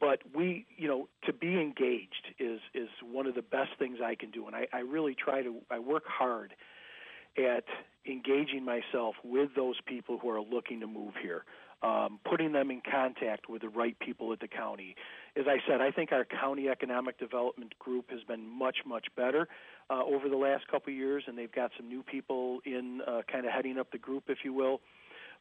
[0.00, 4.14] but we, you know, to be engaged is is one of the best things I
[4.14, 5.56] can do, and I, I really try to.
[5.70, 6.54] I work hard
[7.36, 7.64] at
[8.06, 11.44] engaging myself with those people who are looking to move here,
[11.82, 14.94] um, putting them in contact with the right people at the county.
[15.36, 19.48] As I said, I think our county economic development group has been much much better
[19.90, 23.22] uh, over the last couple of years, and they've got some new people in uh,
[23.30, 24.80] kind of heading up the group, if you will.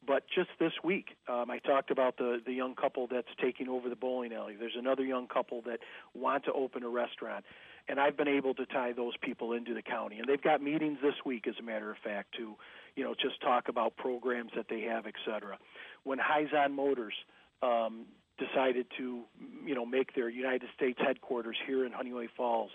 [0.06, 3.90] But just this week, um, I talked about the the young couple that's taking over
[3.90, 4.56] the bowling alley.
[4.60, 5.80] There's another young couple that
[6.14, 7.46] want to open a restaurant,
[7.88, 10.20] and I've been able to tie those people into the county.
[10.20, 12.56] And they've got meetings this week, as a matter of fact, to
[12.96, 15.58] you know just talk about programs that they have, et cetera.
[16.04, 17.14] When Hyzon Motors
[17.62, 18.06] um,
[18.38, 19.24] decided to
[19.66, 22.72] you know make their United States headquarters here in Honeoye Falls,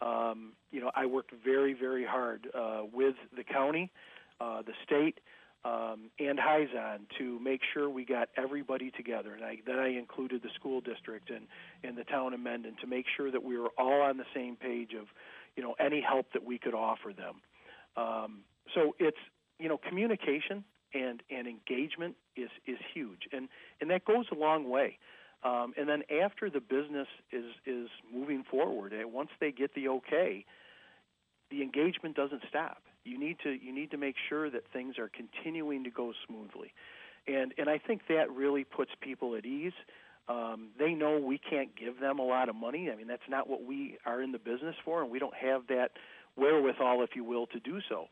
[0.00, 3.90] um, you know, I worked very, very hard uh, with the county,
[4.40, 5.18] uh, the state,
[5.64, 9.34] um, and Hyzon to make sure we got everybody together.
[9.34, 11.46] And I, then I included the school district and,
[11.82, 14.56] and the town of Mendon to make sure that we were all on the same
[14.56, 15.08] page of,
[15.56, 17.42] you know, any help that we could offer them.
[17.96, 18.40] Um,
[18.74, 19.18] so it's,
[19.58, 20.62] you know, communication
[20.94, 23.22] and, and engagement is, is huge.
[23.32, 23.48] And,
[23.80, 24.98] and that goes a long way.
[25.44, 29.88] Um, and then after the business is is moving forward, and once they get the
[29.88, 30.44] okay,
[31.50, 32.82] the engagement doesn't stop.
[33.04, 36.72] You need to you need to make sure that things are continuing to go smoothly,
[37.26, 39.72] and and I think that really puts people at ease.
[40.28, 42.90] Um, they know we can't give them a lot of money.
[42.92, 45.68] I mean, that's not what we are in the business for, and we don't have
[45.68, 45.92] that
[46.36, 48.06] wherewithal, if you will, to do so.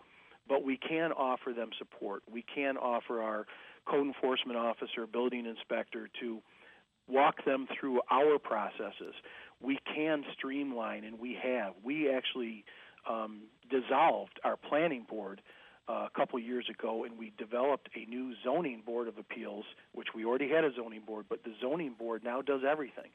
[0.49, 2.23] But we can offer them support.
[2.33, 3.47] We can offer our
[3.85, 6.41] code enforcement officer, building inspector to
[7.09, 9.15] walk them through our processes.
[9.61, 11.75] We can streamline, and we have.
[11.83, 12.65] We actually
[13.09, 15.41] um, dissolved our planning board
[15.89, 20.09] uh, a couple years ago, and we developed a new zoning board of appeals, which
[20.15, 23.11] we already had a zoning board, but the zoning board now does everything.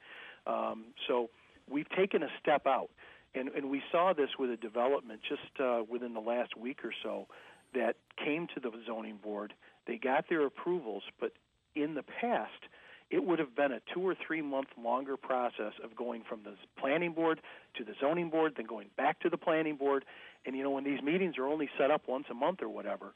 [0.47, 1.29] Um, so
[1.69, 2.89] we've taken a step out,
[3.35, 6.93] and, and we saw this with a development just uh, within the last week or
[7.03, 7.27] so
[7.73, 9.53] that came to the zoning board.
[9.85, 11.33] They got their approvals, but
[11.75, 12.67] in the past,
[13.11, 16.55] it would have been a two or three month longer process of going from the
[16.79, 17.41] planning board
[17.75, 20.05] to the zoning board, then going back to the planning board.
[20.45, 23.13] And you know, when these meetings are only set up once a month or whatever,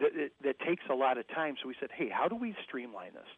[0.00, 1.54] that, that, that takes a lot of time.
[1.62, 3.28] So we said, hey, how do we streamline this?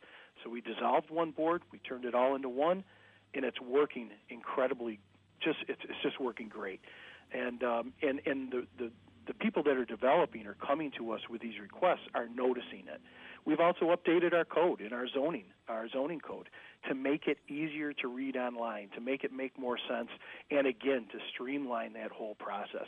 [0.43, 2.85] So we dissolved one board, we turned it all into one,
[3.35, 4.99] and it's working incredibly.
[5.43, 6.81] Just it's, it's just working great.
[7.33, 8.91] And um, and and the, the
[9.27, 13.01] the people that are developing or coming to us with these requests are noticing it.
[13.45, 16.49] We've also updated our code in our zoning, our zoning code,
[16.89, 20.09] to make it easier to read online, to make it make more sense,
[20.51, 22.87] and again to streamline that whole process.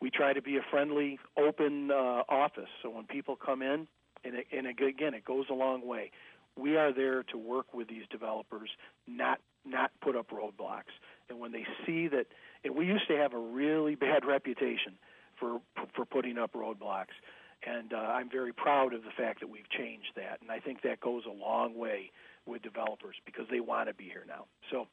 [0.00, 3.86] We try to be a friendly, open uh, office, so when people come in,
[4.24, 6.10] and, it, and again, it goes a long way.
[6.56, 8.70] We are there to work with these developers,
[9.06, 10.90] not not put up roadblocks.
[11.30, 12.26] And when they see that,
[12.64, 14.94] and we used to have a really bad reputation
[15.38, 15.60] for
[15.94, 17.14] for putting up roadblocks
[17.66, 20.38] and uh, I'm very proud of the fact that we've changed that.
[20.40, 22.10] And I think that goes a long way
[22.46, 24.46] with developers because they want to be here now.
[24.70, 24.86] So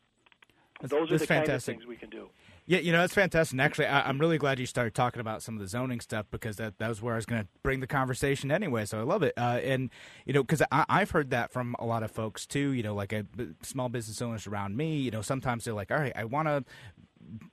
[0.81, 1.47] that's, those are the fantastic.
[1.47, 2.29] kind of things we can do.
[2.69, 3.53] Yeah, you know that's fantastic.
[3.53, 6.27] And actually, I, am really glad you started talking about some of the zoning stuff
[6.29, 8.85] because that, that was where I was going to bring the conversation anyway.
[8.85, 9.33] So I love it.
[9.35, 9.89] Uh, and
[10.25, 12.71] you know, because I've heard that from a lot of folks too.
[12.73, 13.25] You know, like a,
[13.63, 14.97] small business owners around me.
[14.97, 16.63] You know, sometimes they're like, "All right, I want to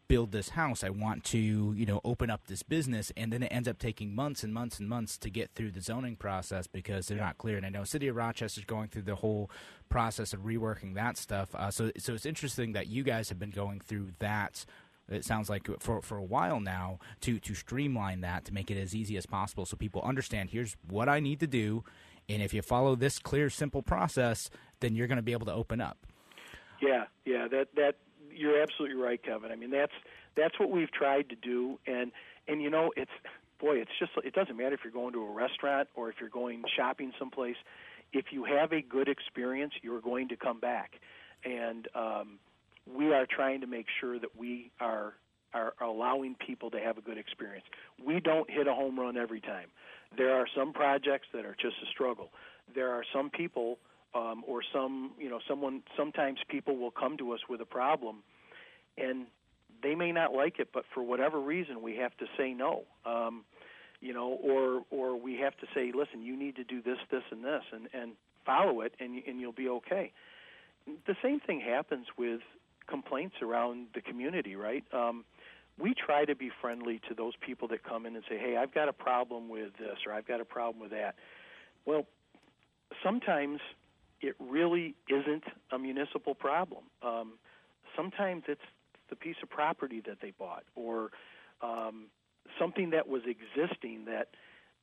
[0.09, 0.85] build this house.
[0.85, 4.15] I want to, you know, open up this business, and then it ends up taking
[4.15, 7.57] months and months and months to get through the zoning process because they're not clear.
[7.57, 9.51] And I know City of Rochester is going through the whole
[9.89, 11.55] process of reworking that stuff.
[11.55, 14.65] Uh, so, so it's interesting that you guys have been going through that.
[15.09, 18.81] It sounds like for for a while now to to streamline that to make it
[18.81, 20.51] as easy as possible, so people understand.
[20.51, 21.85] Here's what I need to do,
[22.29, 25.53] and if you follow this clear, simple process, then you're going to be able to
[25.53, 25.99] open up.
[26.83, 27.95] Yeah, yeah, that that
[28.37, 29.51] you're absolutely right, Kevin.
[29.51, 29.93] I mean, that's
[30.37, 32.13] that's what we've tried to do, and
[32.49, 33.11] and you know, it's
[33.59, 36.29] boy, it's just it doesn't matter if you're going to a restaurant or if you're
[36.29, 37.57] going shopping someplace.
[38.13, 40.93] If you have a good experience, you're going to come back,
[41.45, 42.39] and um,
[42.87, 45.15] we are trying to make sure that we are
[45.55, 47.65] are allowing people to have a good experience.
[48.05, 49.69] We don't hit a home run every time.
[50.17, 52.31] There are some projects that are just a struggle.
[52.75, 53.79] There are some people
[54.17, 58.23] um, or some you know someone sometimes people will come to us with a problem
[58.97, 59.27] and
[59.83, 62.85] they may not like it but for whatever reason we have to say no.
[63.05, 63.45] Um,
[64.01, 67.23] you know or or we have to say listen you need to do this this
[67.31, 68.13] and this and and
[68.45, 70.13] follow it and and you'll be okay.
[71.07, 72.41] The same thing happens with
[72.87, 74.85] complaints around the community right?
[74.93, 75.25] Um,
[75.79, 78.73] we try to be friendly to those people that come in and say hey i've
[78.73, 81.17] got a problem with this or i've got a problem with that.
[81.85, 82.07] Well
[83.03, 83.61] sometimes
[84.21, 86.85] it really isn't a municipal problem.
[87.03, 87.35] Um,
[87.97, 88.61] sometimes it's
[89.11, 91.11] the piece of property that they bought or
[91.63, 92.07] um,
[92.59, 94.29] something that was existing that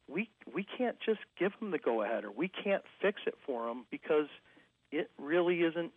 [0.08, 3.67] we we can't just give them the go ahead or we can't fix it for
[3.67, 4.28] them because
[4.91, 5.91] it really isn't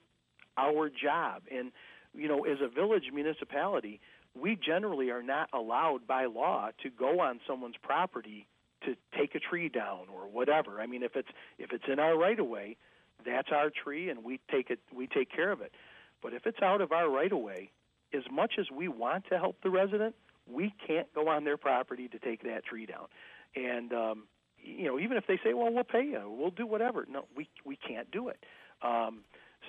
[0.56, 1.42] our job.
[1.50, 1.72] And
[2.14, 4.00] you know, as a village municipality,
[4.34, 8.46] we generally are not allowed by law to go on someone's property
[8.84, 10.80] to take a tree down or whatever.
[10.80, 12.76] I mean, if it's if it's in our right of way,
[13.26, 15.72] that's our tree and we take it we take care of it.
[16.22, 17.70] But if it's out of our right of way,
[18.14, 20.14] as much as we want to help the resident,
[20.50, 23.06] we can't go on their property to take that tree down.
[23.54, 24.22] And um,
[24.58, 27.48] you know, even if they say, "Well, we'll pay you, we'll do whatever," no, we
[27.64, 28.38] we can't do it.
[28.82, 29.20] Um,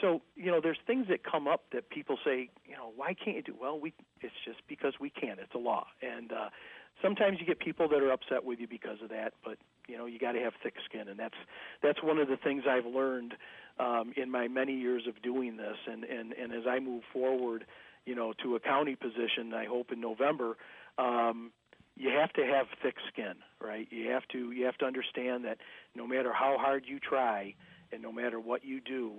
[0.02, 3.38] so you know, there's things that come up that people say, you know, why can't
[3.38, 3.56] you do?
[3.60, 5.39] Well, we it's just because we can't.
[5.39, 6.50] It's a law, and uh,
[7.02, 9.34] sometimes you get people that are upset with you because of that.
[9.43, 11.38] But you know, you got to have thick skin, and that's
[11.82, 13.34] that's one of the things I've learned
[13.80, 15.78] um, in my many years of doing this.
[15.89, 17.65] And and and as I move forward,
[18.06, 20.58] you know, to a county position, I hope in November.
[20.97, 21.52] Um,
[21.95, 23.88] you have to have thick skin, right?
[23.89, 25.58] You have to you have to understand that
[25.95, 27.56] no matter how hard you try,
[27.91, 29.13] and no matter what you do,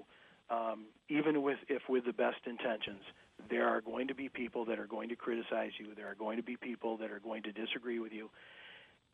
[0.50, 3.02] um, even with if with the best intentions,
[3.50, 5.94] there are going to be people that are going to criticize you.
[5.96, 8.30] There are going to be people that are going to disagree with you,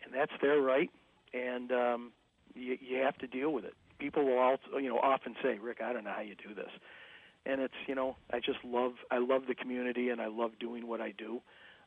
[0.04, 0.90] and that's their right
[1.32, 2.12] and um,
[2.54, 3.74] you, you have to deal with it.
[3.98, 6.70] People will also, you know, often say, "Rick, I don't know how you do this,"
[7.46, 10.86] and it's, you know, I just love, I love the community, and I love doing
[10.86, 11.40] what I do.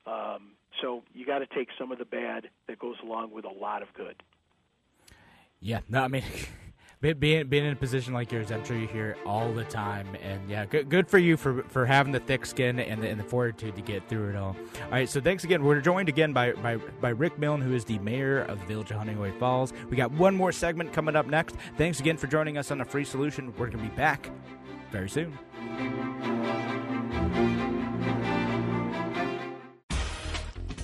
[0.06, 3.50] Um, so you got to take some of the bad that goes along with a
[3.50, 4.24] lot of good.
[5.60, 6.24] Yeah, no, I mean.
[7.00, 10.50] being being in a position like yours, I'm sure you hear all the time, and
[10.50, 13.24] yeah, good, good for you for for having the thick skin and the, and the
[13.24, 14.56] fortitude to get through it all.
[14.86, 15.64] All right, so thanks again.
[15.64, 18.91] We're joined again by by, by Rick Milne, who is the mayor of the village
[18.91, 19.74] of Honeoye Falls.
[19.89, 21.56] We got one more segment coming up next.
[21.78, 23.54] Thanks again for joining us on a free solution.
[23.58, 24.30] We're going to be back
[24.91, 26.47] very soon.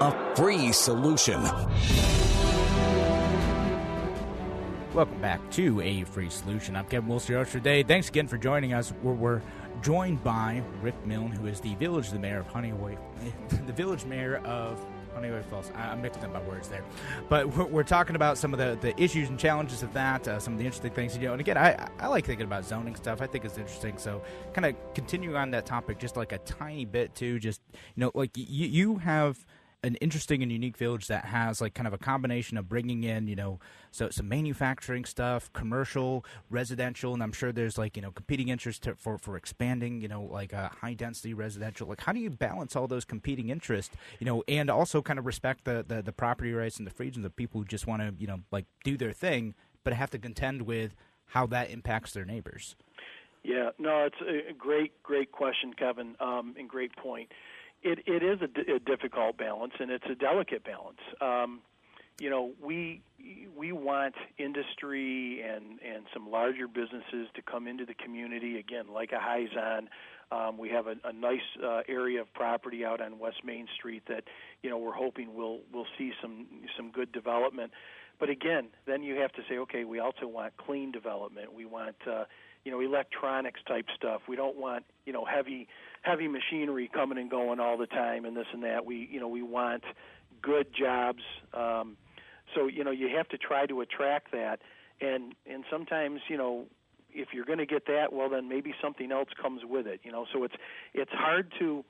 [0.00, 1.42] A free solution.
[4.94, 6.76] Welcome back to A Free Solution.
[6.76, 7.82] I'm Kevin Wilson today.
[7.82, 8.92] Thanks again for joining us.
[9.02, 9.42] We're, we're,
[9.82, 12.96] joined by Rick Milne, who is the village the mayor of Honeyway,
[13.66, 14.84] the village mayor of
[15.16, 15.70] Honeoye Falls.
[15.74, 16.84] I'm mixing up my words there,
[17.28, 20.38] but we're, we're, talking about some of the, the issues and challenges of that, uh,
[20.38, 21.32] some of the interesting things you know.
[21.32, 23.20] And again, I I like thinking about zoning stuff.
[23.20, 23.98] I think it's interesting.
[23.98, 24.22] So,
[24.52, 27.38] kind of continuing on that topic, just like a tiny bit too.
[27.38, 27.60] Just
[27.94, 29.44] you know, like you have
[29.84, 33.28] an interesting and unique village that has like kind of a combination of bringing in
[33.28, 33.60] you know
[33.92, 38.80] so some manufacturing stuff commercial residential and i'm sure there's like you know competing interests
[38.80, 41.88] to, for for expanding you know like a high density residential.
[41.88, 45.26] Like how do you balance all those competing interests you know and also kind of
[45.26, 48.14] respect the the, the property rights and the freedoms of people who just want to
[48.18, 49.54] you know like do their thing
[49.84, 50.94] but have to contend with
[51.26, 52.76] how that impacts their neighbors?
[53.44, 53.70] Yeah.
[53.78, 57.30] No it's a great great question kevin um, and great point
[57.82, 61.00] it it is a, difficult balance and it's a delicate balance.
[61.20, 61.60] Um,
[62.18, 63.02] you know, we
[63.56, 69.12] we want industry and and some larger businesses to come into the community again, like
[69.12, 69.86] a Hyzon.
[70.30, 74.02] Um, we have a, a nice uh, area of property out on West Main Street
[74.08, 74.24] that
[74.62, 77.72] you know we're hoping we'll we'll see some some good development.
[78.18, 81.54] But again, then you have to say, okay, we also want clean development.
[81.54, 82.24] We want uh,
[82.64, 84.22] you know electronics type stuff.
[84.28, 85.68] We don't want you know heavy
[86.02, 88.84] heavy machinery coming and going all the time and this and that.
[88.84, 89.84] We you know we want
[90.42, 91.22] good jobs.
[91.54, 91.96] Um,
[92.54, 94.60] so you know you have to try to attract that,
[95.00, 96.66] and and sometimes you know
[97.10, 100.00] if you're going to get that, well then maybe something else comes with it.
[100.02, 100.54] You know, so it's
[100.94, 101.84] it's hard to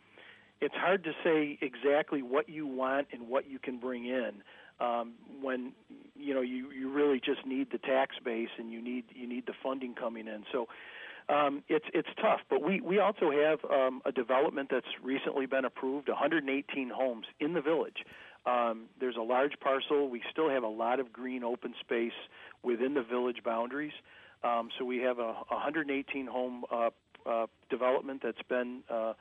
[0.61, 4.43] it's hard to say exactly what you want and what you can bring in
[4.81, 5.73] um, when
[6.17, 9.47] you know you you really just need the tax base and you need you need
[9.47, 10.45] the funding coming in.
[10.53, 10.69] So
[11.29, 12.41] um, it's it's tough.
[12.49, 17.53] But we we also have um, a development that's recently been approved, 118 homes in
[17.55, 18.05] the village.
[18.47, 20.09] Um, there's a large parcel.
[20.09, 22.13] We still have a lot of green open space
[22.63, 23.93] within the village boundaries.
[24.43, 26.91] Um, so we have a 118 home uh,
[27.27, 29.13] uh, development that's been uh,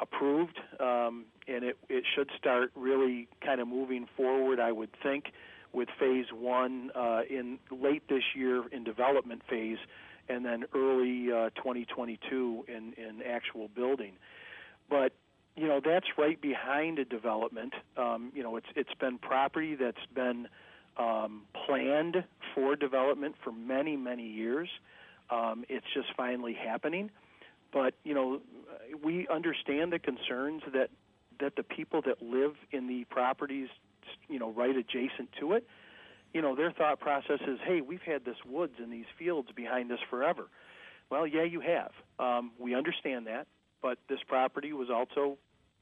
[0.00, 4.58] approved, um, and it it should start really kind of moving forward.
[4.58, 5.26] I would think
[5.72, 9.78] with phase one uh, in late this year in development phase
[10.28, 14.12] and then early uh, 2022 in, in actual building.
[14.88, 15.12] But
[15.56, 17.74] you know that's right behind a development.
[17.96, 20.48] Um, you know it's it's been property that's been
[20.96, 24.68] um, planned for development for many many years.
[25.30, 27.10] Um, it's just finally happening.
[27.72, 28.40] But you know
[29.02, 30.90] we understand the concerns that
[31.40, 33.68] that the people that live in the properties
[34.28, 35.66] you know right adjacent to it
[36.34, 39.90] you know, their thought process is, hey, we've had this woods and these fields behind
[39.92, 40.48] us forever.
[41.10, 41.92] Well, yeah, you have.
[42.18, 43.46] Um, we understand that,
[43.80, 45.38] but this property was also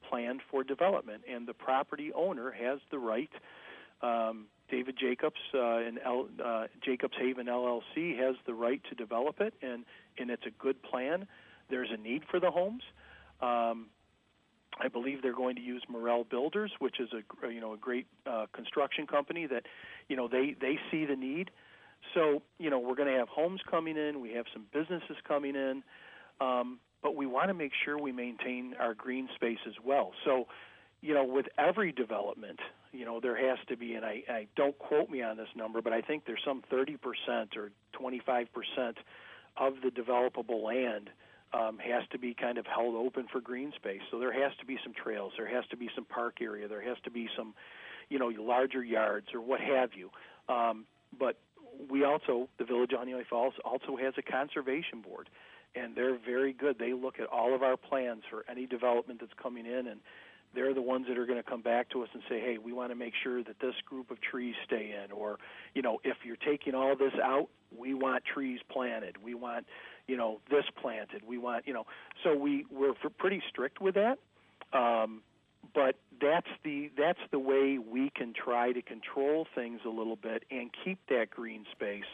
[0.08, 3.30] planned for development, and the property owner has the right.
[4.02, 9.40] Um, David Jacobs uh, and L, uh, Jacobs Haven LLC has the right to develop
[9.40, 9.84] it, and
[10.18, 11.26] and it's a good plan.
[11.70, 12.82] There's a need for the homes.
[13.40, 13.86] Um,
[14.80, 18.06] I believe they're going to use Morrell Builders, which is a you know a great
[18.26, 19.64] uh, construction company that
[20.12, 21.50] you know they they see the need.
[22.12, 25.54] So you know we're going to have homes coming in, we have some businesses coming
[25.56, 25.82] in,
[26.38, 30.12] um, but we want to make sure we maintain our green space as well.
[30.26, 30.48] So
[31.00, 32.60] you know with every development,
[32.92, 35.80] you know, there has to be, and I, I don't quote me on this number,
[35.80, 36.98] but I think there's some 30%
[37.56, 38.46] or 25%
[39.56, 41.08] of the developable land
[41.54, 44.00] um, has to be kind of held open for green space.
[44.10, 46.82] So there has to be some trails, there has to be some park area, there
[46.82, 47.54] has to be some,
[48.12, 50.10] you know, larger yards or what have you.
[50.54, 50.84] Um,
[51.18, 51.38] but
[51.90, 55.30] we also, the Village of Honeoye Falls also has a conservation board,
[55.74, 56.78] and they're very good.
[56.78, 60.00] They look at all of our plans for any development that's coming in, and
[60.54, 62.74] they're the ones that are going to come back to us and say, "Hey, we
[62.74, 65.38] want to make sure that this group of trees stay in," or,
[65.74, 69.16] you know, if you're taking all this out, we want trees planted.
[69.24, 69.64] We want,
[70.06, 71.22] you know, this planted.
[71.26, 71.86] We want, you know,
[72.22, 74.18] so we we're pretty strict with that.
[74.78, 75.22] Um,
[75.74, 80.44] but that's the that's the way we can try to control things a little bit
[80.50, 82.04] and keep that green space.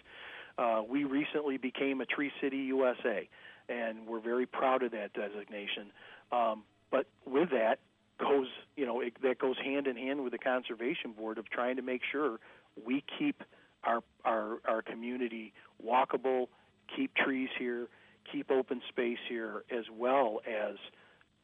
[0.56, 3.28] Uh, we recently became a Tree City USA,
[3.68, 5.92] and we're very proud of that designation.
[6.32, 7.78] Um, but with that
[8.18, 11.76] goes, you know, it, that goes hand in hand with the conservation board of trying
[11.76, 12.40] to make sure
[12.84, 13.42] we keep
[13.84, 15.52] our our our community
[15.84, 16.48] walkable,
[16.96, 17.86] keep trees here,
[18.32, 20.76] keep open space here, as well as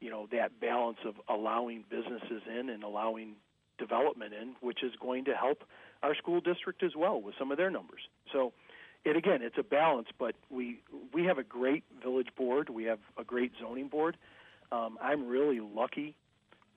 [0.04, 3.36] you know that balance of allowing businesses in and allowing
[3.78, 5.64] development in, which is going to help
[6.02, 8.02] our school district as well with some of their numbers.
[8.30, 8.52] So,
[9.06, 10.80] it again, it's a balance, but we
[11.14, 12.68] we have a great village board.
[12.68, 14.18] We have a great zoning board.
[14.70, 16.16] Um, I'm really lucky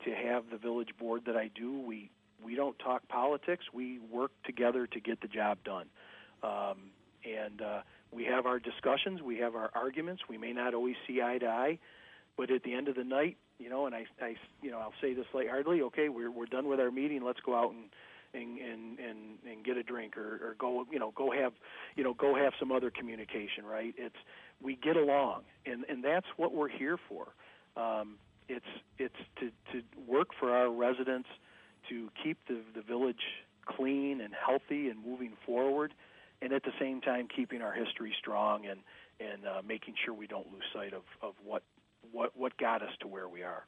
[0.05, 1.77] to have the village board that I do.
[1.81, 2.09] We
[2.41, 3.65] we don't talk politics.
[3.73, 5.87] We work together to get the job done.
[6.43, 6.91] Um,
[7.25, 10.23] and uh, we have our discussions, we have our arguments.
[10.29, 11.79] We may not always see eye to eye,
[12.37, 14.93] but at the end of the night, you know, and I, I you know, I'll
[15.01, 15.81] say this lightheartedly.
[15.83, 17.23] Okay, we're we're done with our meeting.
[17.23, 17.85] Let's go out and
[18.33, 19.17] and and and,
[19.49, 21.53] and get a drink or, or go you know go have
[21.95, 23.65] you know go have some other communication.
[23.65, 23.93] Right?
[23.97, 24.15] It's
[24.61, 27.27] we get along, and and that's what we're here for.
[27.75, 28.15] Um,
[28.47, 28.65] it's
[28.97, 31.29] it's to to work for our residents
[31.89, 33.23] to keep the the village
[33.65, 35.93] clean and healthy and moving forward
[36.41, 38.79] and at the same time keeping our history strong and
[39.19, 41.63] and uh, making sure we don't lose sight of, of what
[42.11, 43.65] what what got us to where we are.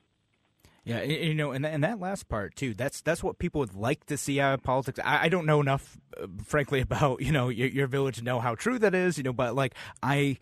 [0.85, 2.73] Yeah, you know, and and that last part too.
[2.73, 4.99] That's that's what people would like to see out of politics.
[5.03, 8.39] I, I don't know enough, uh, frankly, about you know your, your village to know
[8.39, 9.17] how true that is.
[9.17, 10.37] You know, but like I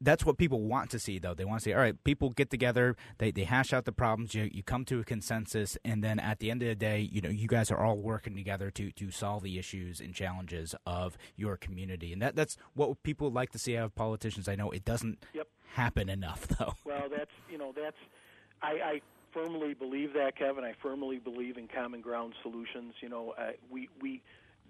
[0.00, 2.50] that's what people want to see though they want to see all right people get
[2.50, 6.18] together they, they hash out the problems you, you come to a consensus and then
[6.18, 8.90] at the end of the day you know you guys are all working together to
[8.92, 13.50] to solve the issues and challenges of your community and that that's what people like
[13.50, 15.48] to see out of politicians i know it doesn't yep.
[15.72, 17.96] Happen enough though well that's you know that's
[18.62, 19.00] i i
[19.32, 23.88] firmly believe that kevin i firmly believe in common ground solutions you know uh, we
[24.00, 24.22] we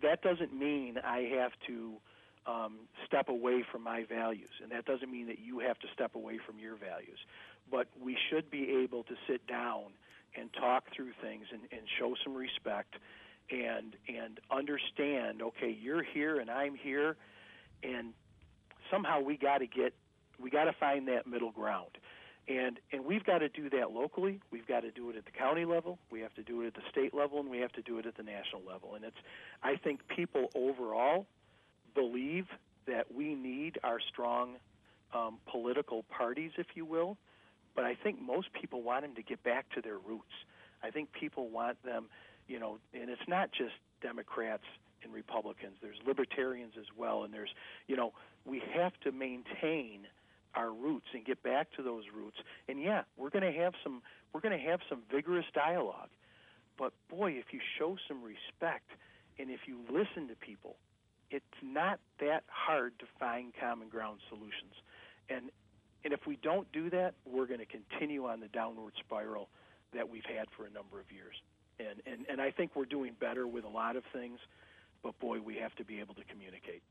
[0.03, 1.99] that doesn't mean i have to
[2.49, 4.51] um, step away from my values.
[4.63, 7.19] And that doesn't mean that you have to step away from your values.
[7.71, 9.93] But we should be able to sit down
[10.35, 12.95] and talk through things and, and show some respect
[13.51, 17.17] and and understand, okay, you're here and I'm here
[17.83, 18.13] and
[18.91, 19.95] somehow we gotta get
[20.41, 21.99] we gotta find that middle ground.
[22.49, 24.41] And and we've got to do that locally.
[24.51, 25.99] We've got to do it at the county level.
[26.11, 28.07] We have to do it at the state level, and we have to do it
[28.07, 28.95] at the national level.
[28.95, 29.17] And it's
[29.63, 31.27] I think people overall
[31.95, 32.47] believe
[32.87, 34.55] that we need our strong
[35.15, 37.17] um, political parties, if you will,
[37.75, 40.33] but I think most people want them to get back to their roots.
[40.83, 42.07] I think people want them,
[42.47, 44.65] you know, and it's not just Democrats
[45.03, 45.77] and Republicans.
[45.83, 47.51] There's libertarians as well, and there's,
[47.87, 48.13] you know,
[48.45, 50.07] we have to maintain
[50.55, 52.39] our roots and get back to those roots.
[52.69, 56.11] And yeah, we're going to have some we're going to have some vigorous dialogue.
[56.77, 58.91] But boy, if you show some respect
[59.39, 60.77] and if you listen to people
[61.31, 64.75] it's not that hard to find common ground solutions.
[65.29, 65.51] And
[66.05, 69.49] and if we don't do that, we're going to continue on the downward spiral
[69.93, 71.35] that we've had for a number of years.
[71.79, 74.39] And and and I think we're doing better with a lot of things,
[75.03, 76.83] but boy, we have to be able to communicate.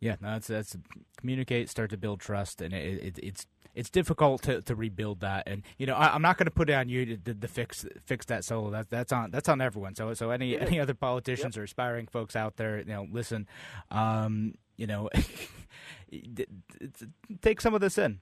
[0.00, 0.76] Yeah, no, that's that's
[1.18, 5.44] communicate, start to build trust, and it, it, it's it's difficult to, to rebuild that.
[5.46, 7.48] And you know, I, am not going to put it on you to, to, to,
[7.48, 8.70] fix fix that solo.
[8.70, 9.94] That's that's on that's on everyone.
[9.94, 11.60] So so any any other politicians yep.
[11.60, 13.46] or aspiring folks out there, you know, listen,
[13.90, 15.10] um, you know,
[17.42, 18.20] take some of this in.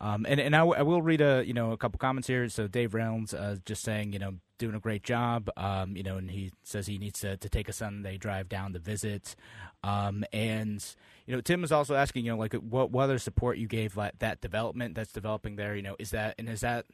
[0.00, 2.48] Um, and and I, w- I will read a you know a couple comments here.
[2.48, 5.50] So Dave Reynolds uh, just saying you know doing a great job.
[5.56, 8.72] Um, you know, and he says he needs to, to take a Sunday drive down
[8.72, 9.36] to visit.
[9.82, 10.84] Um, and
[11.26, 13.96] you know, Tim is also asking you know like what what other support you gave
[13.96, 15.74] like, that development that's developing there.
[15.74, 16.86] You know, is that and is that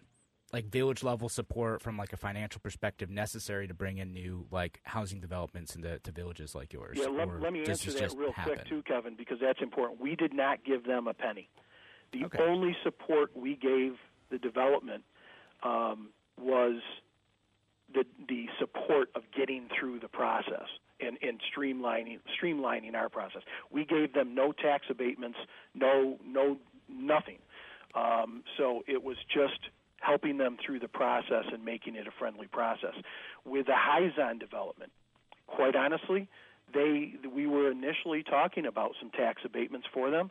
[0.52, 4.80] like village level support from like a financial perspective necessary to bring in new like
[4.84, 6.98] housing developments into to villages like yours?
[7.00, 8.54] Yeah, let, let me answer that real happen?
[8.54, 10.00] quick too, Kevin, because that's important.
[10.00, 11.48] We did not give them a penny.
[12.12, 12.42] The okay.
[12.42, 13.94] only support we gave
[14.30, 15.04] the development
[15.62, 16.08] um,
[16.40, 16.80] was
[17.92, 20.68] the the support of getting through the process
[21.00, 23.42] and, and streamlining streamlining our process.
[23.70, 25.38] We gave them no tax abatements,
[25.74, 26.56] no no
[26.88, 27.38] nothing.
[27.94, 29.70] Um, so it was just
[30.00, 32.94] helping them through the process and making it a friendly process.
[33.44, 34.92] With the Hyzon development,
[35.46, 36.28] quite honestly,
[36.72, 40.30] they we were initially talking about some tax abatements for them,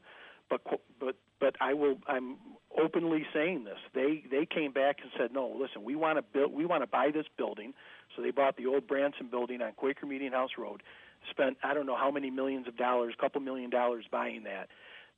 [0.50, 0.62] but
[1.00, 2.38] but but I will I'm
[2.78, 3.78] openly saying this.
[3.94, 6.88] They they came back and said, "No, listen, we want to build we want to
[6.88, 7.74] buy this building."
[8.16, 10.84] So they bought the old Branson building on Quaker Meeting House Road.
[11.30, 14.70] Spent I don't know how many millions of dollars, a couple million dollars buying that.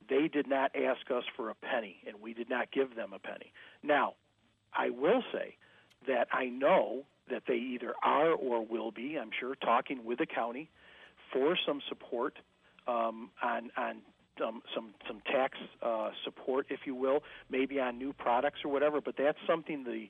[0.08, 3.18] They did not ask us for a penny, and we did not give them a
[3.18, 3.52] penny.
[3.82, 4.14] Now,
[4.74, 5.56] I will say
[6.08, 10.26] that I know that they either are or will be, I'm sure, talking with the
[10.26, 10.68] county
[11.32, 12.38] for some support
[12.88, 13.98] um, on on
[14.42, 19.00] um, some some tax uh, support, if you will, maybe on new products or whatever.
[19.00, 20.08] But that's something the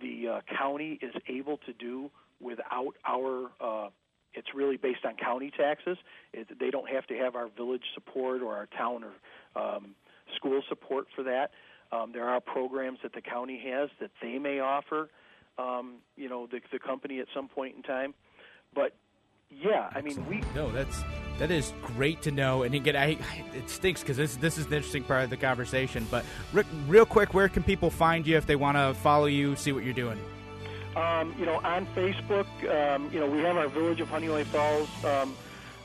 [0.00, 2.10] the uh, county is able to do
[2.40, 3.50] without our.
[3.60, 3.88] Uh,
[4.36, 5.96] it's really based on county taxes.
[6.32, 9.94] It, they don't have to have our village support or our town or um,
[10.34, 11.52] school support for that.
[11.92, 15.08] Um, there are programs that the county has that they may offer,
[15.58, 18.14] um, you know, the, the company at some point in time.
[18.74, 18.96] But
[19.50, 21.02] yeah, I mean, we no, that's
[21.38, 22.62] that is great to know.
[22.62, 23.18] And again, I,
[23.54, 26.06] it stinks because this this is the interesting part of the conversation.
[26.10, 29.56] But Rick, real quick, where can people find you if they want to follow you,
[29.56, 30.18] see what you're doing?
[30.96, 34.88] Um, you know, on Facebook, um, you know, we have our Village of Honeoye Falls
[35.04, 35.36] um,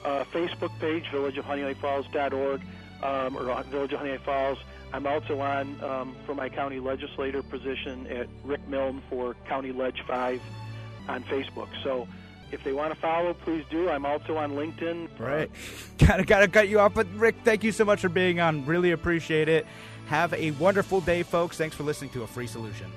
[0.06, 2.62] uh, Facebook page, villageofhoneoyefalls.org,
[3.02, 4.60] um, or Village of Honeoye Falls.
[4.94, 10.04] I'm also on um, for my county legislator position at Rick Milne for County Ledge
[10.08, 10.42] 5
[11.08, 11.70] on Facebook.
[11.84, 12.08] So
[12.52, 13.90] if they want to follow, please do.
[13.90, 15.20] I'm also on LinkedIn.
[15.20, 15.50] Right.
[15.98, 18.66] gotta gotta cut you off, but Rick, thank you so much for being on.
[18.66, 19.66] Really appreciate it.
[20.08, 21.58] Have a wonderful day, folks.
[21.58, 22.92] Thanks for listening to a free solution.